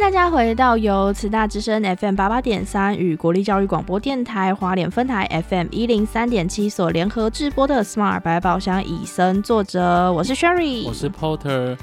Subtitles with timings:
[0.00, 11.76] 大家回到由慈大之声 FM 八八点三与国立教育广播电台华联分台 FM 一零三点七所联合制播的 Smart 百宝箱以身作则，我是 Sherry，我是 Porter。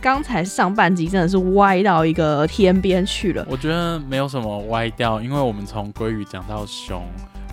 [0.00, 7.02] 刚才上半集真的是歪到一个天边去了，我觉得没有什么歪掉，因为我们从鲑鱼讲到熊，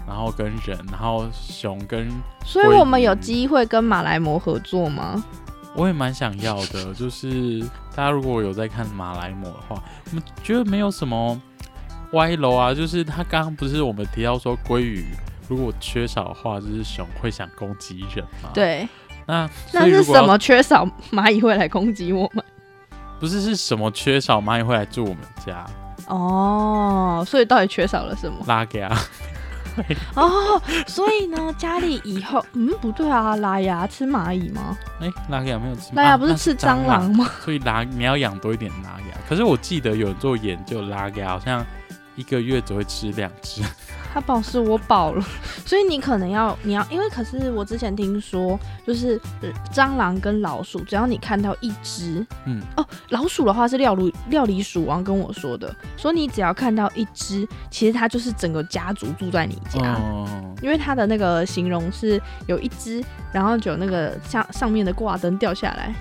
[0.08, 2.08] 然后跟人，然后熊跟，
[2.46, 5.22] 所以我们有机会跟马来貘合作吗？
[5.74, 7.64] 我也蛮想要的，就是
[7.96, 11.40] 大家如果有在看马来貘的话，我们觉得没有什么
[12.14, 12.74] 歪楼啊。
[12.74, 15.06] 就是他刚刚不是我们提到说鲑鱼
[15.48, 18.50] 如果缺少的话，就是熊会想攻击人嘛？
[18.54, 18.88] 对。
[19.28, 22.44] 那那是什么缺少蚂蚁会来攻击我们？
[23.20, 25.66] 不是是什么缺少蚂蚁会来住我们家？
[26.08, 28.44] 哦，所以到底缺少了什么？
[28.48, 28.90] 拉牙。
[30.16, 34.78] 哦，所以呢，家里以后嗯不对啊，拉牙吃蚂蚁吗？
[35.00, 37.30] 哎，拉牙没有吃，拉牙不是吃蟑螂吗？
[37.44, 39.18] 所以拉你要养多一点拉牙。
[39.28, 41.66] 可是我记得有人做研究，拉牙好像
[42.16, 43.62] 一个月只会吃两只。
[44.14, 45.26] 他饱是我饱了，
[45.66, 49.20] 所以你可能要你要，因为可是我之前听说，就是
[49.74, 52.62] 蟑螂跟老鼠，只要你看到一只，嗯。
[52.76, 60.28] 哦，老鼠的话是料理料理鼠王跟我说的，说你只要看到一只，其实它就是整个家族住在你家，哦。
[60.62, 65.96] 因为它的那个形容是有一只，然后就那个像上面的挂灯掉下来，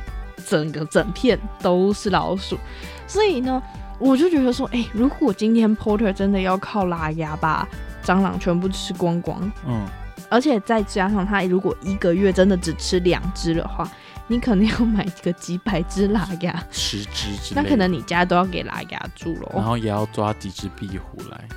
[0.44, 2.58] 整个整片都是老鼠，
[3.06, 3.62] 所以呢，
[3.98, 7.68] 我就觉得说，哎，如果今天 Porter 真的要靠拉牙吧。
[8.04, 9.86] 蟑螂全部吃光光，嗯，
[10.28, 13.88] 而且再加上它如果一个月真的只吃两只的话，
[14.26, 21.48] 你可能要买个几百只拉牙，十只之那可能你家都要给拉牙住了，然后也要抓几只壁虎来，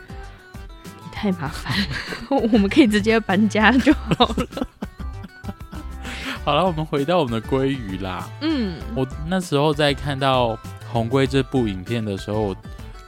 [1.11, 1.73] 太麻烦，
[2.29, 4.47] 我们可以直接搬家就好了。
[6.43, 8.27] 好了，我们回到我们的鲑鱼啦。
[8.41, 10.49] 嗯，我那时候在看到
[10.91, 12.53] 《红龟》这部影片的时候，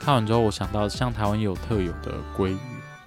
[0.00, 2.58] 看完之后我想到，像台湾有特有的鲑鱼。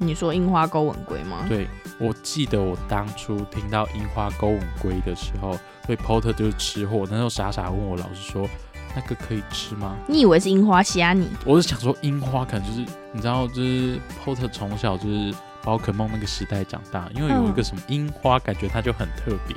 [0.02, 1.46] 你说樱花钩吻龟吗？
[1.50, 1.68] 对，
[2.00, 8.48] 我记得我当初听到樱花钩吻龟的时候，对 Porter 就是吃货，那时候傻傻问我老师说，
[8.96, 9.98] 那个可以吃吗？
[10.08, 11.12] 你以为是樱花虾？
[11.12, 11.28] 你？
[11.46, 19.56] 我是想说樱花可能就是你知道，就是 Potter 从小就是宝可梦那个时代长大，因为有一个什么樱花，感觉它就很特别。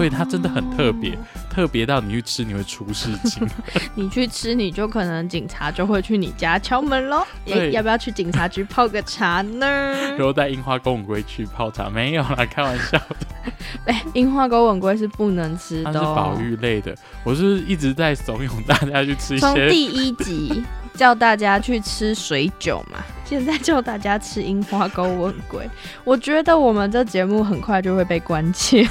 [0.00, 1.14] 对它真的很特别，
[1.50, 3.46] 特别到你去吃你会出事情。
[3.94, 7.22] 你去吃你就可能警察就会去你家敲门喽。
[7.70, 9.66] 要不要去警察局泡个茶呢？
[10.16, 11.90] 然后带樱花公吻龟去泡茶？
[11.90, 13.16] 没有啦，开玩笑的。
[13.84, 16.96] 哎，樱花公吻龟是不能吃的，它是保育类的。
[17.22, 19.46] 我是一直在怂恿大家去吃一些。
[19.46, 25.68] 从第一集叫大家去吃水酒嘛，现在叫大家吃樱花钩吻龟。
[26.04, 28.88] 我觉得我们这节目很快就会被关切。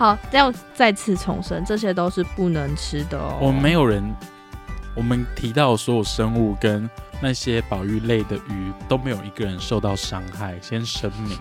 [0.00, 3.36] 好，要再次重申，这些都是不能吃的哦。
[3.38, 4.02] 我们没有人，
[4.96, 6.88] 我们提到所有生物跟
[7.20, 10.58] 那些保育类的鱼都没有一个人受到伤害。
[10.62, 11.38] 先声明，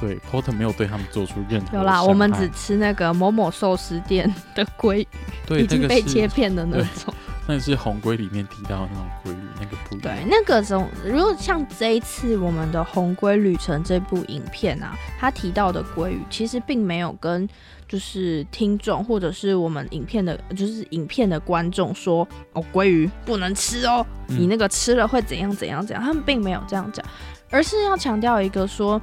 [0.00, 5.08] 对，Porter 没有对他们做出任何有啦，我们只吃那个某某寿司店的鲑鱼，
[5.44, 7.12] 对，已经被切片的那种。
[7.46, 17.48] 那是红龟里面提到的那种鲑鱼，那个不一对，那个种如果像这一次我们的红龟旅程这部影片啊，他提到的鲑鱼其实并没有跟
[17.88, 27.04] 就是听众或者是我们影片的，就是影片的观众说哦，鲑鱼不能吃哦，你那个吃了会怎样怎样怎样，他们并没有这样讲，
[27.50, 29.00] 而是要强调一个说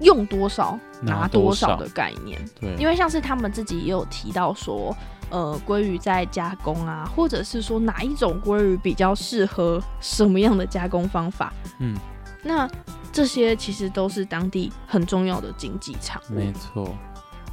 [0.00, 4.96] 用多少拿多少的概念，对，因为像是他们自己也有提到说。
[5.30, 11.50] 呃，鲑鱼在加工啊，或者是说哪一种鲑鱼比较适合什么样的加工方法？
[11.78, 11.96] 嗯，
[12.42, 12.68] 那
[13.10, 16.20] 这些其实都是当地很重要的经济场。
[16.28, 16.94] 没错，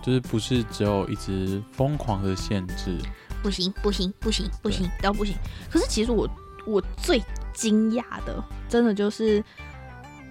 [0.02, 2.98] 就是不是只有一直疯狂的限制，
[3.42, 5.34] 不行不行不行不行都不行。
[5.72, 6.30] 可是其实我
[6.68, 7.24] 我最
[7.54, 9.42] 惊讶的，真的就是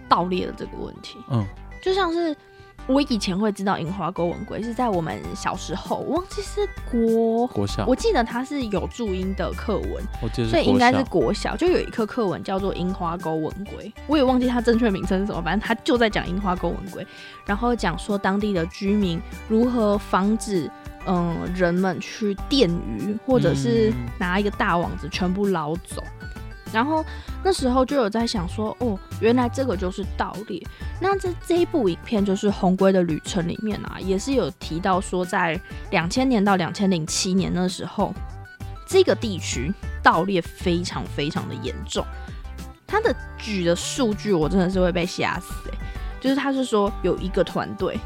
[0.07, 1.17] 盗猎的这个问题。
[1.31, 1.47] 嗯，
[1.83, 2.37] 就像是。
[2.89, 11.55] 我以前会知道樱花钩吻龟是在我们小时候，我忘记是国国小，我记得它是有注音的课文，我记得，所以应该是国小。
[11.55, 17.07] 就有一课课文叫做樱花钩吻龟，我也忘记它正确名称是什么，反正它就在讲樱花钩吻龟，
[17.45, 20.71] 然后讲说当地的居民如何防止
[21.07, 26.03] 嗯人们去电鱼，或者是拿一个大网子全部捞走。
[26.73, 27.05] 然后
[27.43, 30.63] 那时候就有在想说，哦，原来这个就是盗猎。
[31.01, 35.61] 那这这一部影片就是《红龟的旅程》里面啊，也是有提到说，在
[35.91, 38.13] 两千年到两千零七年那时候，
[38.87, 39.73] 这个地区
[40.03, 42.05] 盗猎非常非常的严重。
[42.87, 45.53] 他的举的数据，我真的是会被吓死！
[46.21, 47.99] 就是他是说有一个团队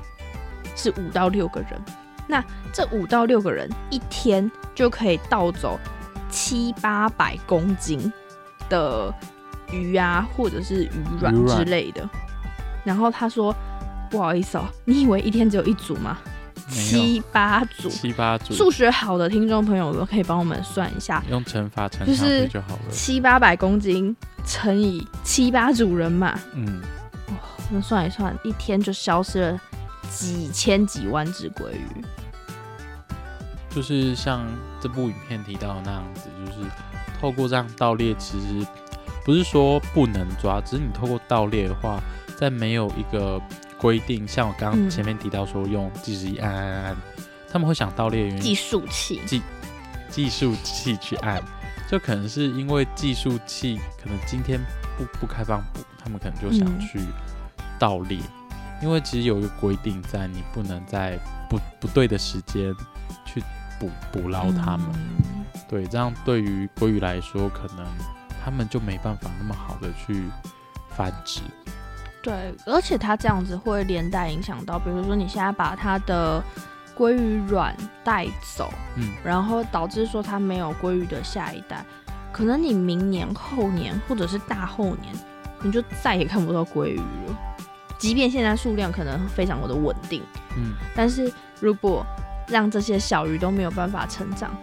[0.75, 1.81] 是五到六个人，
[2.27, 5.79] 那这五到六个人一天就可以盗走
[6.29, 8.13] 七八百公斤。
[8.73, 9.15] 的
[9.71, 10.91] 鱼啊，或者是鱼
[11.21, 12.09] 卵之类的。
[12.83, 13.55] 然后他说
[14.11, 16.17] ：“不好意思哦，你以为一天只有一组吗？
[16.69, 17.91] 七八组。
[17.91, 22.91] 七八组，数学好的听众朋友都可以帮我们算一下，用乘法乘上就是就好了。
[22.91, 24.17] 七八百公斤
[24.47, 26.81] 乘以七八组人马，嗯，
[27.71, 29.61] 那算一算，一天就消失了
[30.09, 32.05] 几千几万只鲑鱼。
[33.69, 34.45] 就是像
[34.81, 36.69] 这部影片提到的那样子，就是
[37.23, 38.67] 透过这样盗猎，其实
[39.25, 42.03] 不是说不能抓，只是你透过盗猎的话，
[42.37, 43.41] 在没有一个
[43.79, 46.97] 规定，像我刚嗯刚前面提到说用计时器按按按按，
[47.49, 49.23] 他们会想盗猎的原因计数器，
[50.11, 51.41] 计数器去按，
[51.89, 54.59] 就可能是因为计数器可能今天
[54.99, 56.99] 不不开放捕，他们可能就想嗯去
[57.79, 58.19] 盗猎，
[58.83, 61.17] 因为其实有一个规定在，你不能在
[61.49, 62.75] 不不对的时间
[63.25, 63.41] 去
[63.79, 64.89] 捕捕捞它们。
[64.93, 65.32] 嗯
[65.73, 67.87] 对，这样对于鲑鱼来说，可能
[68.45, 70.29] 他们就没办法那么好的去
[70.91, 71.41] 繁殖。
[72.23, 76.45] 对，而且它这样子会连带影响到，比如说你现在把它的
[76.95, 77.75] 鲑鱼卵
[78.05, 81.83] 带走，嗯，然后导致说它没有鲑鱼的下一代，
[82.31, 85.15] 可能你明年、后年或者是大后年，
[85.63, 87.57] 你就再也看不到鲑鱼了。
[87.97, 90.23] 即便现在数量可能非常的稳定，
[90.55, 92.05] 嗯，但是如果
[92.47, 94.55] 让这些小鱼都没有办法成长，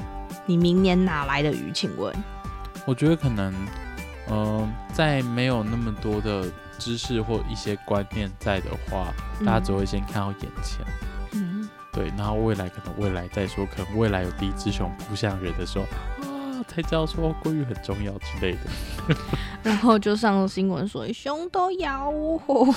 [0.49, 1.71] 你明年哪来的鱼？
[1.71, 2.11] 请问？
[2.87, 3.53] 我觉得可能，
[4.29, 6.43] 呃，在没有那么多的
[6.79, 9.13] 知识或一些观念在的话，
[9.45, 10.83] 大家只会先看到眼前。
[11.33, 19.15] 嗯，对，然后未来可能未来再说，可能未来有第一只熊扑向人的时候，啊，才知道说鲑鱼很重要之类的。
[19.61, 22.73] 然后就上了新闻说熊都咬我。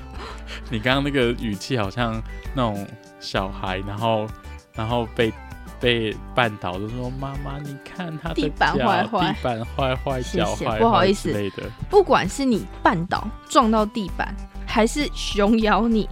[0.68, 2.22] 你刚刚那个语气好像
[2.54, 2.86] 那种
[3.20, 4.26] 小孩，然后
[4.74, 5.32] 然后被
[5.80, 9.32] 被绊倒，就说妈妈，你看他的地板脚坏坏。
[9.32, 11.32] 地板坏坏，脚坏坏不好意思。
[11.32, 11.64] 类的。
[11.90, 14.34] 不管是你绊倒撞到地板，
[14.66, 16.08] 还是熊咬你，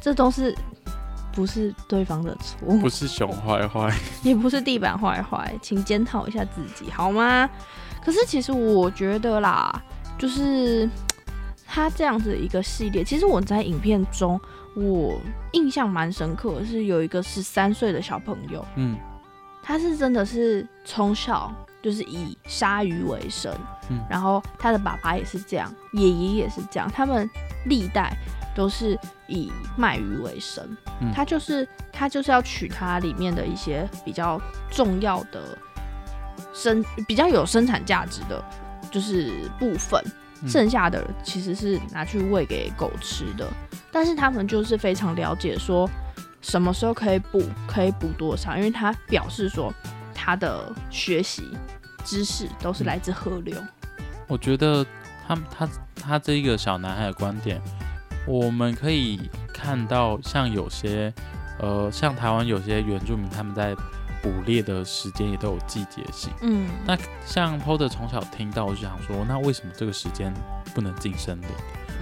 [0.00, 0.56] 这都是
[1.32, 3.92] 不是对方的错，不是熊坏坏，
[4.22, 7.48] 也不是地板坏坏，请检讨一下自己好吗？
[8.04, 9.82] 可是其实我觉得啦，
[10.16, 10.88] 就是
[11.66, 14.40] 他这样子一个系列，其实我在影片中
[14.74, 15.20] 我
[15.52, 18.96] 印象蛮深刻的是有一个十三岁的小朋友，嗯
[19.68, 23.54] 他是真的是从小就是以鲨鱼为生，
[23.90, 27.28] 嗯然后他的爸爸也是这样，爷爷也是这样，他们
[27.66, 28.16] 历代
[28.56, 30.64] 都是以卖鱼为生。
[31.02, 35.42] 嗯他就是他就是要取它里面的一些比较重要的
[36.54, 38.42] 生比较有生产价值的，
[38.90, 40.02] 就是部分，
[40.40, 43.46] 嗯剩下的其实是拿去喂给狗吃的。
[43.92, 45.86] 但是他们就是非常了解说
[46.40, 49.72] 什么时候可以补，可以补多少，因为他表示说
[50.14, 51.48] 他的学习
[52.04, 53.54] 知识都是来自河流。
[54.26, 54.84] 我觉得
[55.26, 55.68] 他他
[56.00, 57.60] 他这一个小男孩的观点，
[58.26, 61.12] 我们可以看到，像有些
[61.58, 63.74] 呃，像台湾有些原住民，他们在
[64.22, 66.32] 捕猎的时间也都有季节性。
[66.42, 66.96] 嗯，那
[67.26, 70.32] 像 POD 从小听到，我就想说，那为什么这个时间
[70.74, 71.48] 不能进森林，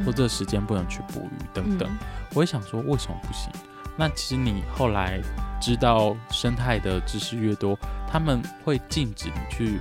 [0.05, 1.89] 或这个时间不能去捕鱼等等？
[1.89, 1.99] 嗯
[2.35, 3.50] 我也想说，为什么不行？
[3.96, 5.20] 那其实你后来
[5.60, 9.81] 知道生态的知识越多，他们会禁止你去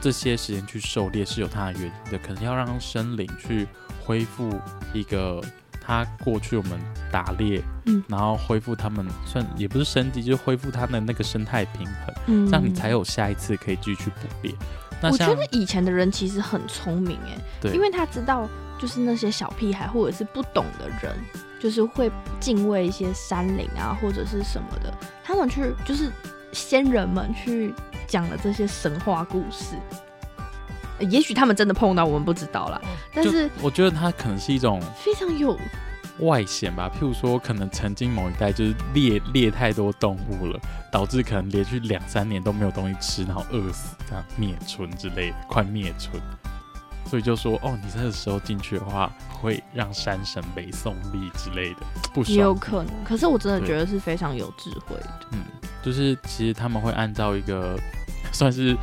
[0.00, 3.68] 这些时间去狩猎是有它的原因的，可能要让森林去
[4.02, 4.58] 恢复
[4.94, 5.42] 一个
[5.80, 6.80] 它过去我们
[7.12, 8.02] 打猎，嗯。
[8.08, 12.46] 然后恢复他们算也不是生机，就是恢复它的那个生态平衡，嗯。
[12.46, 14.54] 这样你才有下一次可以继续去捕猎。
[15.02, 18.46] 我觉得以前的人其实很聪明哎，对，因为他知道，
[18.78, 21.14] 就是那些小屁孩或者是不懂的人，
[21.60, 26.10] 就是会敬畏一些山林啊，或者是什么的，他们去就是
[26.52, 27.74] 先人们去
[28.06, 29.76] 讲了这些神话故事。
[30.98, 32.80] 呃也许他们真的碰到，我们不知道啦。
[33.14, 35.58] 但就是我觉得它可能是一种非常有，
[36.18, 40.60] 外显吧，譬如说，可能曾经某一代就是猎猎太多动物了，
[40.92, 46.20] 导致可能连续两三年都没有东西吃，然后饿死，这样灭村之类的，快灭村。
[47.10, 49.10] 所以就说，哦，你这个时候进去的话，
[49.42, 51.80] 会让山神没送力之类的，
[52.14, 52.54] 不也有。
[52.54, 52.94] 可能。
[53.04, 55.10] 可是我真的对觉得是非常有智慧的。
[55.32, 55.40] 嗯，
[55.82, 57.76] 就是其实他们会按照一个
[58.30, 58.76] 算是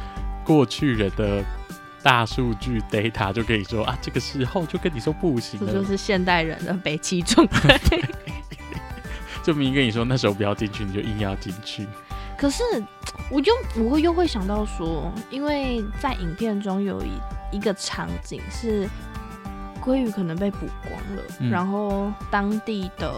[0.44, 1.42] 过去人的
[2.04, 7.80] 大数据 data，就跟你说啊，这个时候就跟你说不行了，这就是现代人的北齐状态。
[9.42, 11.88] 就明明跟你说那时候不要进去，你就硬要进去。
[12.38, 12.62] 可是，
[13.32, 17.12] 我就我会又会想到说，因为在影片中有一
[17.52, 18.88] 一个场景是
[19.82, 23.14] 鲑鱼可能被捕光了，嗯然后当地的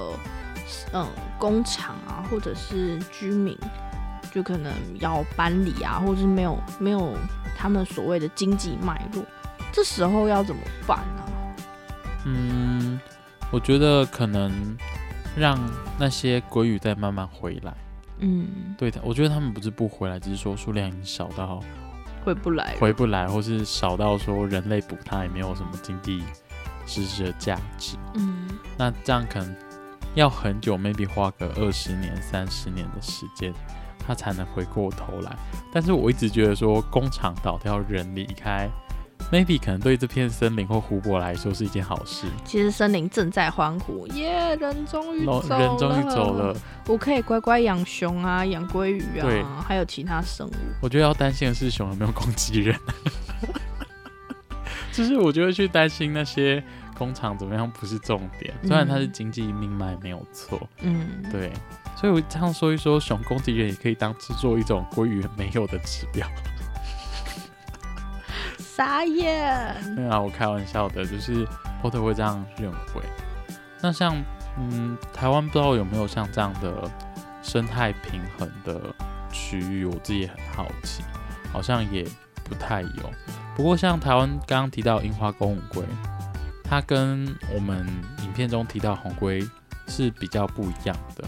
[0.93, 1.07] 嗯
[1.37, 3.57] 工厂啊，或者是居民，
[4.31, 7.15] 就可能要搬离啊，或者是没有没有
[7.57, 9.23] 他们所谓的经济脉络。
[9.71, 11.23] 这这时候要怎么办呢、
[12.25, 12.99] 嗯，
[13.49, 14.77] 我觉得可能
[15.37, 15.57] 让
[15.97, 17.73] 那些鲑鱼再慢慢回来。
[18.17, 21.63] 嗯，对的，我觉得他们不是不回来，只是说数量已经少到
[22.23, 22.75] 回不来。
[22.79, 26.23] 回不来，或是少到说人类补它也没有什么经济
[26.85, 27.97] 实质的价值。
[28.15, 28.47] 嗯
[28.77, 29.55] 那这样可能
[30.15, 33.53] 要很久，maybe 花个二十年、三十年的时间，
[34.05, 35.37] 它才能回过头来。
[35.71, 38.69] 但是我一直觉得说，工厂倒掉，人离开
[39.31, 42.25] ，maybe 可能对这片森林或湖泊来说是一件好事。
[42.45, 46.55] 其实森林正在欢呼，耶、人终于老走了，人终于走了，
[46.87, 50.53] 我可以乖乖养熊啊，养鲑鱼啊，还有其他生物。
[50.81, 52.75] 我觉得要担心的是熊有没有攻击人，
[54.91, 56.63] 就是我就会去担心那些
[56.97, 61.51] 工厂怎么样不是重点，虽然它是嗯经济命脉没有错，嗯，对，
[61.95, 66.27] 所以我这样说一说，熊攻击人也可以当制作一种鲑鱼没有的指标。
[68.79, 69.75] 傻眼。
[69.93, 71.45] 对啊，我开玩笑的，就是
[71.83, 73.03] Porter 会这样认为。
[73.81, 74.15] 那像
[74.57, 76.89] 嗯，台湾不知道有没有像这样的
[77.43, 78.79] 生态平衡的
[79.33, 81.03] 区域，我自己也很好奇，
[81.51, 82.05] 好像也
[82.45, 83.11] 不太有。
[83.53, 85.83] 不过像台湾刚刚提到樱花公舞龟，
[86.63, 87.85] 它跟我们
[88.23, 89.45] 影片中提到红龟
[89.87, 91.25] 是比较不一样的。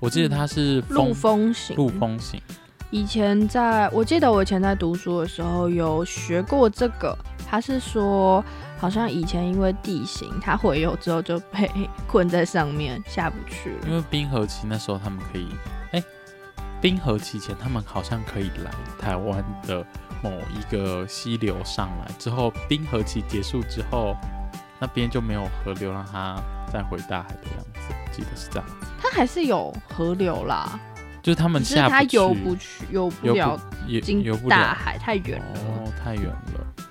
[0.00, 2.42] 我记得它是陆风风型，陆风型，
[2.90, 7.16] 以前在我记得我以前在读书的时候有学过这个，
[7.46, 8.42] 他是说
[8.78, 11.70] 好像以前因为地形它回游之后就被
[12.06, 13.86] 困在上面下不去了。
[13.86, 15.48] 因为冰河期那时候他们可以，
[15.92, 16.02] 哎、
[16.80, 19.84] 冰河期前他们好像可以来台湾的
[20.22, 24.16] 某一个溪流上来，之后冰河期结束之后，
[24.78, 26.40] 那边就没有河流让它
[26.72, 28.66] 再回大海的样子，记得是这样，
[28.98, 30.80] 它还是有河流啦，
[31.28, 35.60] 就是他们下去它游不去，游不游了游不了，大海，太远了。
[35.60, 36.84] 哦，太远了。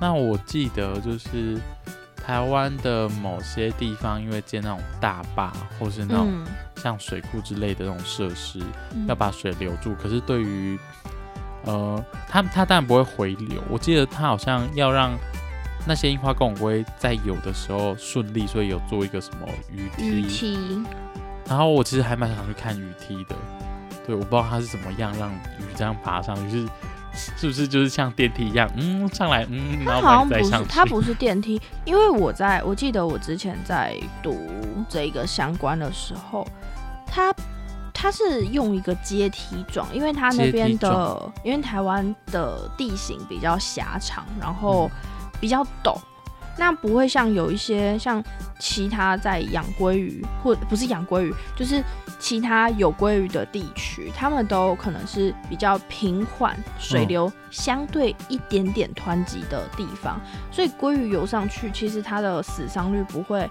[0.00, 1.60] 那我记得就是
[2.16, 6.46] 台湾的某些地方，因为建那种大坝或是那种嗯，
[6.76, 8.60] 像水库之类的那种设施，
[8.94, 9.94] 嗯要把水留住。
[10.02, 10.78] 可是对于
[11.66, 13.62] 呃，它它当然不会回流。
[13.68, 15.12] 我记得它好像要让
[15.86, 20.08] 那些樱花公龟在游的时候顺利，所以有做一个什么鱼梯。
[20.08, 20.82] 鱼梯，
[21.46, 23.36] 然后我其实还蛮想去看雨梯的。
[24.06, 26.68] 对，我不知道它是怎么样让鱼这样爬上去，
[27.14, 30.64] 是是不是就是像电梯一样，嗯，上来，嗯，然后把它好像不是。
[30.68, 34.36] 它 不是电梯，因为我在我记得我之前在读
[34.88, 36.46] 这个相关的时候，
[37.06, 37.34] 它
[37.92, 45.96] 它是用一个阶梯状，因为它那边的，因为台湾的地形比较狭长，然后嗯比较陡。
[46.56, 48.22] 那不会像有一些像
[48.58, 51.82] 其他在养鲑鱼，或不是养鲑鱼，就是
[52.18, 63.48] 其他有鲑鱼的地区，他们都可能是比较平缓，水嗯流相对一点点湍急的地方，所以鲑鱼游上去，其实它的死伤率不会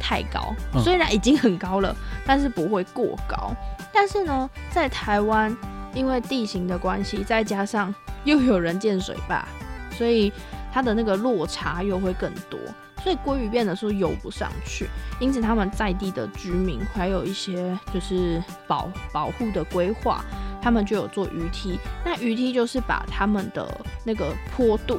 [0.00, 1.94] 太高，嗯虽然已经很高了，
[2.26, 3.54] 但是不会过高。
[3.92, 5.54] 但是呢，在台湾，
[5.94, 9.46] 因为地形的关系，再加上又有人建水坝，
[9.90, 10.32] 所以
[10.72, 12.58] 它的那个落差又会更多，
[13.04, 14.88] 所以鲑鱼变得说游不上去，
[15.20, 20.24] 因此他们在地的居民还有一些就是保保护的规划，
[20.62, 21.78] 他们就有做鱼梯。
[22.04, 23.68] 那鱼梯就是把他们的
[24.02, 24.98] 那个坡度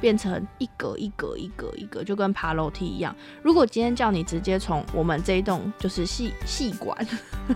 [0.00, 3.14] 变成一格一格一格一格，就跟爬楼梯一样。
[3.42, 6.96] 如果今天叫你直接从我们这一栋就是戏戏馆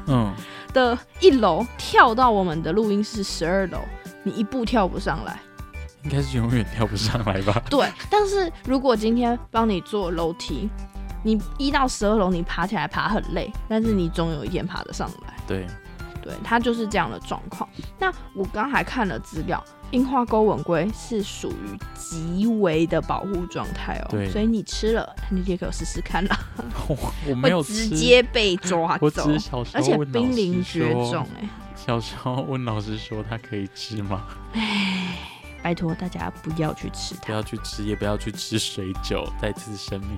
[0.06, 0.30] 嗯，
[0.74, 3.78] 的一楼跳到我们的录音室十二楼，
[4.22, 5.40] 你一步跳不上来。
[6.04, 7.62] 应该是永远跳不上来吧？
[7.68, 10.68] 对，但是如果今天帮你做楼梯，
[11.22, 15.34] 你一到十二楼你爬起来爬很累，但是你总有一天爬得上来。
[15.46, 15.66] 对，
[16.22, 17.68] 对，它就是这样的状况。
[17.98, 26.38] 那我刚还看了资料，樱花钩吻龟是属于极为的保护状态哦，对所以你吃了，你也可以试试看啦，
[26.86, 26.96] 我
[27.30, 29.30] 我没有会直，接被抓走
[29.72, 34.24] 而且濒临绝种，哎、小时候问老师说它可以吃吗？
[35.64, 37.24] 拜托大家不要去吃它。
[37.24, 39.26] 不要去吃，也不要去吃水酒。
[39.40, 40.10] 再次声明，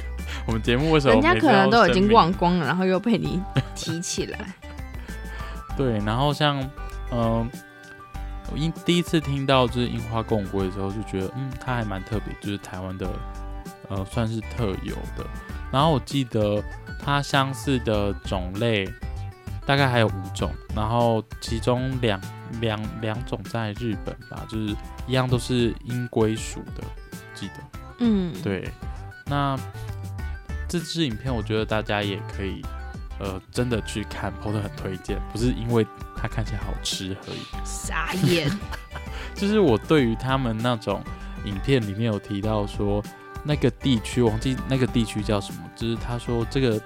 [0.48, 3.38] 我们节目为什么人家可能都已经忘光了，然后又被你
[3.74, 4.38] 提起来。
[5.76, 6.58] 对，然后像
[7.12, 7.46] 嗯，
[8.50, 13.06] 我一第一次听到就是樱花共龟的时候，就觉得嗯，它还蛮特别，就是台湾的
[13.90, 15.26] 呃算是特有的。
[15.70, 16.64] 然后我记得
[17.04, 18.88] 它相似的种类
[19.66, 22.18] 大概还有五种，然后其中两
[22.60, 24.74] 两两种在日本吧，就是
[25.06, 26.82] 一样都是鹰龟属的，
[27.34, 27.54] 记得。
[27.98, 28.68] 嗯，对，
[29.26, 29.56] 那
[30.68, 32.60] 这支影片我觉得大家也可以，
[33.18, 38.50] 呃，真的去看，POT 很推荐，不是因为它看起来好吃而已，傻眼。
[39.34, 41.02] 就是我对于他们那种
[41.44, 43.02] 影片里面有提到说，
[43.44, 46.82] 那个地区忘记那个地区叫什么，就是他说这个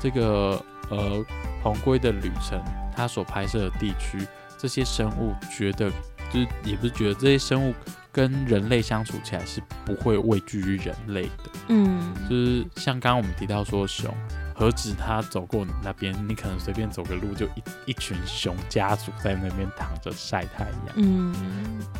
[0.00, 1.24] 这个呃
[1.62, 2.62] 红龟的旅程，
[2.94, 4.26] 他所拍摄的地区，
[4.62, 5.90] 这些生物觉得
[6.32, 7.74] 就是也不是觉得这些生物
[8.12, 14.14] 跟人类相处起来是不会畏惧于人类的，嗯，就是像刚刚我们提到说熊。
[14.54, 20.88] 何止他走过你那边，你可能随便走个路，就一一群熊家族在那边躺着晒太阳。
[20.96, 21.34] 嗯，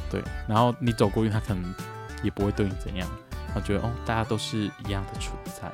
[0.08, 0.22] 对。
[0.46, 1.74] 然后你走过去，他可能
[2.22, 3.08] 也不会对你怎样，
[3.52, 5.72] 他觉得哦，大家都是一样的存在，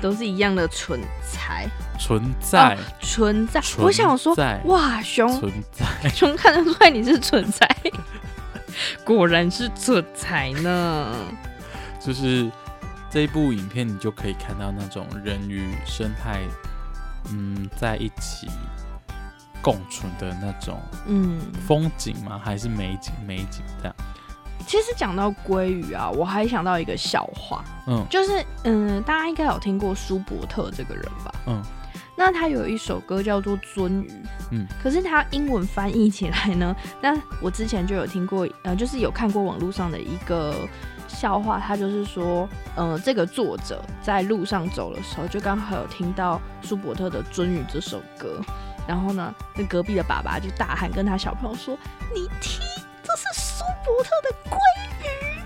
[0.00, 3.60] 都是一样的存在，存在，存在。
[3.78, 4.34] 我想说，
[4.64, 7.68] 哇，熊存在， 熊看得出来你是存在，
[9.04, 11.14] 果然是蠢材呢。
[12.04, 12.50] 就是。
[13.10, 16.40] 这一部影片，你就可以看到那种人与生态，
[17.28, 18.48] 嗯，在一起
[19.60, 22.40] 共存的那种，嗯，风景吗？
[22.42, 23.12] 还是美景？
[23.26, 23.94] 美景这样。
[24.66, 31.34] 其实讲到鲑鱼啊，我还想到一个笑话，嗯，就是嗯，大家应该有听过舒伯特这个人吧？
[31.46, 31.62] 嗯，
[32.16, 34.08] 那他有一首歌叫做《鳟鱼》，
[34.50, 40.54] 嗯，可是他英文翻译起来呢，那我之前就有听过，呃，就是有看过网络上的一个。
[41.08, 48.40] 笑话，他就是说，呃，这个作者在路上走的时候，就刚好有听到舒伯特的《鳟鱼》这首歌，
[48.88, 51.76] 然后呢，那隔壁的爸爸就大喊，跟他小朋友说
[52.14, 52.62] ：“你听，
[53.02, 53.51] 这是
[53.84, 54.56] 舒伯特的鲑
[55.00, 55.42] 鱼。”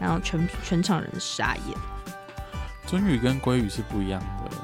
[0.00, 1.76] 然后全全场人傻眼。
[2.86, 4.56] 鳟鱼跟鲑鱼是不一样的。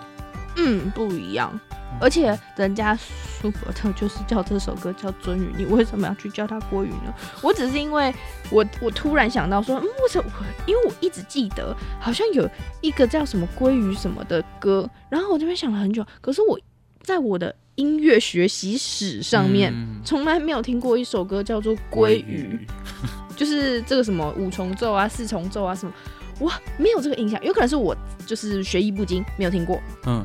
[0.57, 1.59] 嗯，不一样。
[1.99, 7.15] 而且人家舒伯特就是叫这首歌叫《鳟鱼》，你为什么要去叫它鲑鱼呢？
[7.43, 8.15] 我只是因为
[8.51, 10.31] 我我突然想到说，嗯，为什么？
[10.67, 12.47] 因为我一直记得好像有
[12.83, 16.59] 一个叫什么鲑鱼什么的歌，然后我这边想了很久，可是我
[17.03, 19.73] 在我的音乐学习史上面
[20.05, 22.59] 从来没有听过一首歌叫做《鲑鱼》，
[23.37, 25.93] 就是这个什么五重奏啊、四重奏啊什么，
[26.41, 30.25] 哇，没有这个印象，有可能是我就是学艺不精，没有听过，嗯。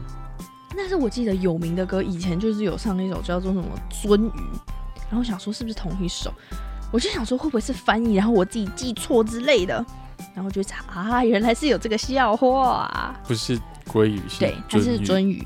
[0.75, 3.67] 但是我记得有名的歌，以前就是有唱一首叫做什么
[4.07, 4.29] 《鳟鱼》，
[5.09, 6.33] 然后想说是不是同一首，
[6.91, 9.85] 我就想说会不会是翻译，然后我自己记错之类的，
[10.33, 13.59] 然后就查啊，原来是有这个笑话，不是
[13.91, 15.45] 鲑鱼，对，它是鳟鱼。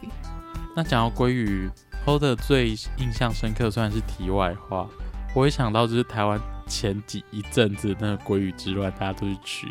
[0.75, 1.69] 那讲到鲑鱼
[2.05, 4.87] ，hold 的最印象深刻，虽然是题外话，
[5.33, 9.67] 我会想到就是台湾前几一阵子那个鲑鱼之乱，大家都是取，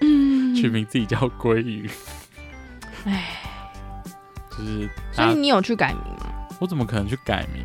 [0.00, 1.88] 嗯， 取名自己叫鲑鱼，
[3.06, 3.24] 哎。
[4.50, 6.26] 就是，所以你有去改名吗？
[6.58, 7.64] 我怎么可能去改名？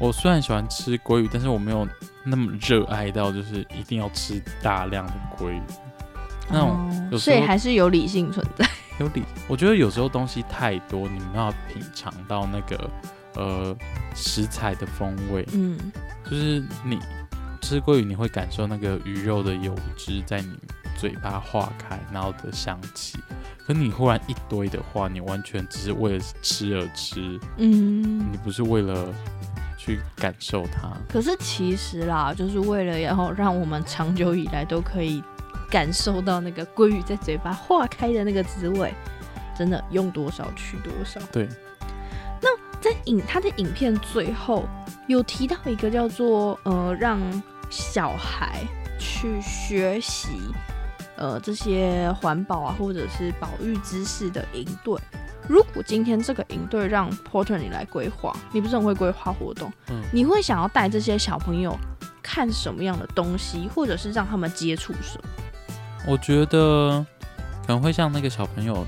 [0.00, 1.86] 我虽然喜欢吃鲑鱼，但是我没有
[2.24, 5.62] 那么热爱到就是一定要吃大量的鲑鱼。
[6.50, 8.68] 那种，所以还是有理性存在。
[8.98, 12.90] 有理，我觉得有时候东西太多，你们要品尝到那个
[13.34, 13.76] 呃
[14.14, 15.46] 食材的风味。
[15.52, 15.78] 嗯，
[16.24, 16.98] 就是你
[17.60, 20.56] 吃鲑鱼，你会感受那个鱼肉的油脂在你
[20.96, 23.18] 嘴巴化开，然后的香气。
[23.64, 29.14] 可你忽然一堆的话，你完全只是为了吃而吃，嗯，你不是为了
[29.78, 30.90] 去感受它。
[31.08, 35.22] 可是其实啦，就是为了然后让我们长久以来都可以
[35.70, 38.92] 感受到那个鲑鱼在嘴巴化开的那个滋味，
[39.56, 41.20] 真的用多少取多少。
[41.30, 41.48] 对。
[42.82, 44.68] 那在影他的影片最后
[45.06, 47.20] 有提到一个叫做呃让
[47.70, 48.60] 小孩
[48.98, 50.30] 去学习。
[51.16, 54.98] 呃，这些环保啊，或者是保育知识的营队，
[55.46, 61.78] 如果今天这个营队让 Porter 你来规划，你不是很会规划活动，嗯，你会想要带这些小朋友
[62.22, 65.28] 看什么样的东西，或者是让他们接触什么？
[66.08, 67.04] 我觉得
[67.60, 68.84] 可能会像那个小朋友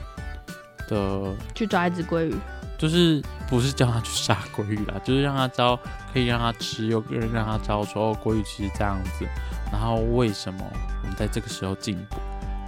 [0.89, 2.35] 的去抓一只鲑鱼，
[2.77, 5.79] 就是不是叫他去杀鲑鱼啦， 就是让他招，
[6.13, 9.27] 可以让他吃，又可以让他招说哦，鲑鱼其实这样子，
[9.73, 11.15] 然后为什么我们？
[11.17, 12.17] 在这个时候进补，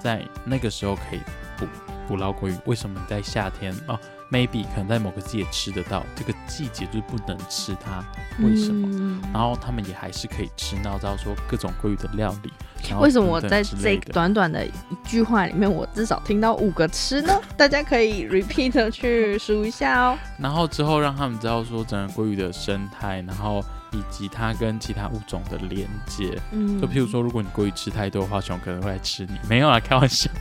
[0.00, 1.20] 在那个时候可以
[1.58, 1.66] 捕
[2.06, 2.58] 捕捞鲑鱼。
[2.66, 3.98] 为什么在夏天哦
[4.30, 8.04] ？Maybe 可能在某个季节吃得到，这个季节就是不能吃它。
[8.42, 9.20] 为什么？
[9.32, 10.76] 然后他们也还是可以吃。
[10.82, 12.52] 那我知道说各种鲑鱼的料理。
[13.00, 14.70] 为什么我在这短短的一
[15.04, 17.32] 句话里面，我至少听到五个吃呢？
[17.56, 20.18] 大家可以 repeat 去数一下哦。
[20.38, 23.64] 然后之后让他们知道说整个鲑鱼的生态，然后。
[23.96, 29.38] 以及它跟其他物种的连接，嗯，就譬如说，如果你过于吃太多的话，熊可能会来吃你。
[29.48, 30.30] 没有啊，开玩笑。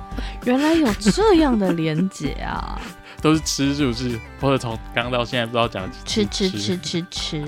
[0.44, 2.80] 原来有这样的连接啊！
[3.20, 4.18] 都是吃，是不是？
[4.40, 7.44] 或者从刚到现在不知道讲吃吃吃吃吃。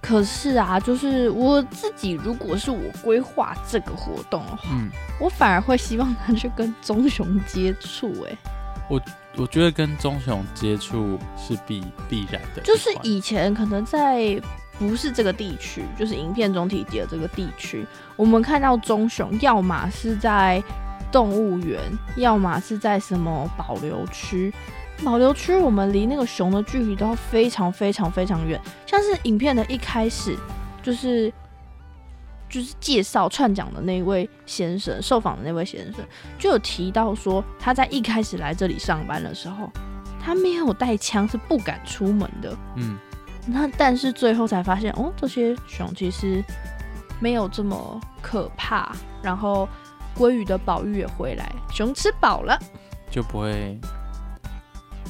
[0.00, 4.88] 可是啊，就是我自己，如果是我规划这个活动的话，嗯，
[5.20, 8.12] 我反而会希望他去跟棕熊接触。
[8.22, 8.36] 哎，
[8.88, 9.00] 我。
[9.36, 14.40] 我觉得跟棕熊接触是必必然的，就是以前可能在
[14.78, 17.86] 不是这个地区，就是影片中提及的这个地区。
[18.16, 20.62] 我们看到棕熊，要么是在
[21.12, 21.80] 动物园，
[22.16, 24.52] 要么是在什么保留区。
[25.02, 28.60] 保留区我们离那个熊的距离都非常非常非常远。
[28.84, 30.36] 像是影片的一开始，
[30.82, 31.32] 就是
[32.50, 36.04] 就是介绍串讲的那位先生，受访的那位先生
[36.38, 39.70] 就有提到说，他在一开始来这里上班的时候，
[40.20, 42.54] 他没有带枪，是不敢出门的。
[42.76, 42.98] 嗯，
[43.46, 46.44] 那但是最后才发现，哦，这些熊其实
[47.20, 48.92] 没有这么可怕。
[49.22, 49.68] 然后
[50.16, 52.58] 鲑鱼的宝玉也回来，熊吃饱了
[53.10, 53.78] 就不会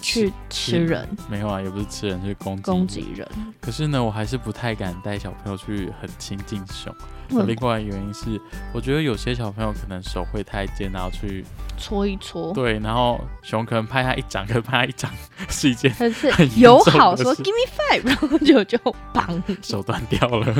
[0.00, 3.28] 去吃人，没有啊，也不是吃人，是攻击攻击人。
[3.60, 6.94] 可是呢，我还是不太敢带小朋友去很亲近熊。
[7.32, 8.40] 嗯另外原因是，
[8.72, 11.44] 我觉得有些小朋友可能手会太尖，然后去
[11.78, 15.12] 搓一搓，对，然后熊可能拍他一掌，可能拍他一掌
[15.48, 18.76] 是一件很友好说 “give me five”， 然后就就
[19.12, 19.40] 绑。
[19.62, 20.54] 手断掉了。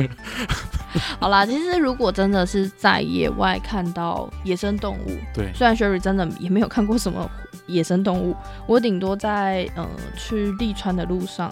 [1.19, 7.29] 好啦，其实如果真的是在野外看到野生动物，对，虽然 Sherry 真的也没有看过什么
[7.67, 8.35] 野生动物，
[8.67, 11.51] 我顶多在呃去利川的路上，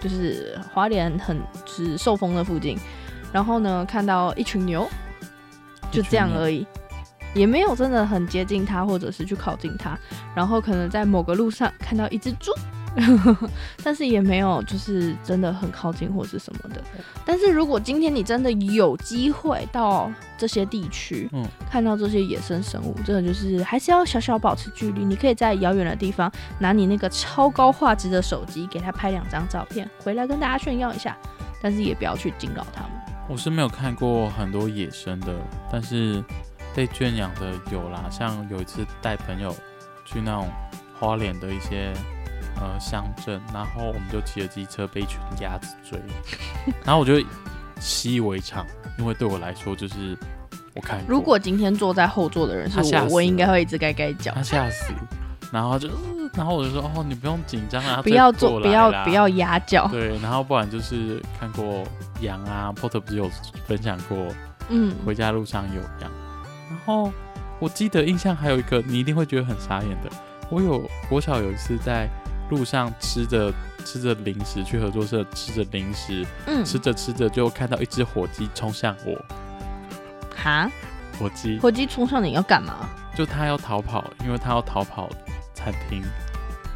[0.00, 2.78] 就是华联很是受风的附近，
[3.32, 4.88] 然后呢看到一群牛，
[5.90, 6.66] 就这样而已，
[7.34, 9.98] 也没有真的很接近它，或者是去靠近它，
[10.34, 12.52] 然后可能在某个路上看到一只猪。
[13.84, 16.82] 但是也没有，就是真的很靠近或是什么的。
[17.24, 25.04] 但是如果今天你真的有机会到这些地区，嗯看到这些野生生物，真的就是还是要小小保持距离。
[25.04, 31.16] 你可以在遥远的地方拿你那个超高画质的手机，给他拍两张照片，回来跟大家炫耀一下。
[31.62, 32.90] 但是也不要去惊扰他们。
[33.28, 35.36] 我是没有看过很多野生的，
[35.70, 36.24] 但是
[36.74, 38.08] 被圈养的有啦。
[38.10, 39.54] 像有一次带朋友
[40.06, 40.48] 去那种
[40.98, 41.92] 花脸的一些
[42.60, 45.98] 呃乡镇，然后我们就骑着机车被一群鸭子追，
[46.84, 47.14] 然后我就
[47.80, 48.66] 习以为常，
[48.98, 50.16] 因为对我来说就是
[50.74, 54.92] 我看如果今天坐在后座的人是我，他吓死我应该会一直该该叫他，吓死，
[55.52, 55.94] 然后就、呃
[56.34, 59.84] 然后我就说哦，你不用紧张啊，不要做做，不要不要鸭叫。
[59.88, 61.82] 对，然后不然就是看过
[62.20, 63.28] 羊啊，Porter 不是有
[63.66, 64.16] 分享过
[64.68, 66.10] 嗯，回家路上有羊，
[66.68, 67.12] 然后
[67.58, 70.10] 我记得印象还有一个你一定会觉得很傻眼的，
[70.50, 72.08] 我有国小有一次在
[72.50, 73.52] 路上吃着
[73.84, 79.16] 吃着零食去合作社吃着零食，嗯，吃着吃着就看到一只火鸡冲向我，
[80.36, 80.70] 哈，
[81.18, 81.58] 火鸡。
[81.60, 82.90] 火鸡冲上你要干嘛？
[83.16, 85.08] 就他要逃跑，因为他要逃跑
[85.54, 86.02] 餐厅，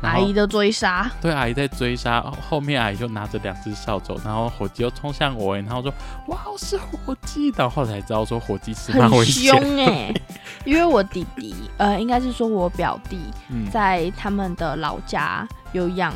[0.02, 5.92] 阿姨的追杀，对阿姨在追杀，后面阿姨就拿着两只扫帚，然后火鸡又冲向我，然后说
[6.28, 9.52] 哇是火鸡，然后后来才知道说火鸡是蛮很危险。
[9.52, 10.14] 凶哎、
[10.64, 13.18] 因为我弟弟，呃，应该是说我表弟，
[13.50, 16.12] 嗯，在他们的老家有养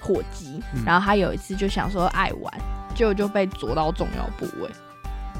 [0.00, 2.52] 火鸡，嗯然后他有一次就想说爱玩，
[2.94, 4.70] 结果就被啄到重要部位。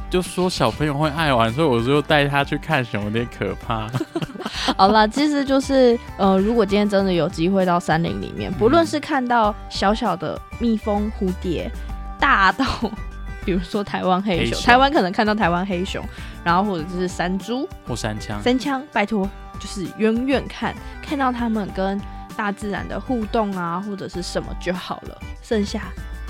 [0.08, 3.88] 就说小朋友会爱玩，所以我就带他去看熊，有点可怕。
[4.78, 11.68] 好啦，其实就是呃，如果今天真的有机会到山林里面，不论是看到小小的蜜蜂、蝴蝶，
[12.20, 12.64] 大到
[13.46, 16.04] 比如说台湾黑熊，台湾可能看到台湾黑熊，
[16.44, 19.30] 然后或者就是山猪、或山枪，三枪，拜托，
[19.60, 21.98] 就是远远看，看到他们跟
[22.36, 25.84] 大自然的互动啊，或者是什么就好了，剩下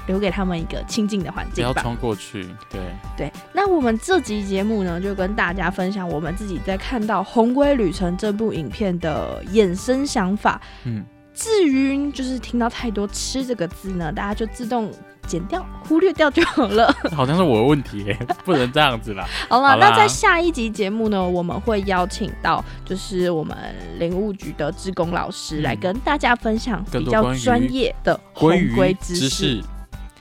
[0.06, 1.72] 留给他们一个清静的环境吧。
[1.72, 2.46] 不要冲过去。
[2.70, 2.80] 对，
[3.16, 10.60] 对，那我们这集节目呢，就跟大家分享我们自己在看到《红龟旅程》这部影片的衍生想法。
[10.84, 11.02] 嗯，
[11.34, 14.92] 至于就是听到太多“吃”这个字呢，大家就自动
[15.26, 16.94] 剪掉、忽略掉就好了。
[17.14, 19.26] 好像是我的问题耶， 不能这样子啦。
[19.48, 23.56] 好了，那在下一集节目呢，我们会邀请到就是我们
[23.98, 29.62] 林务局的志工老师嗯来跟大家分享比较专业的红鲑龟鱼知知识。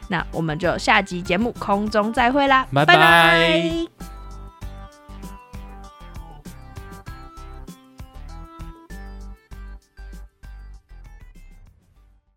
[0.08, 4.15] 那我们就下集节目空中再会啦，拜拜拜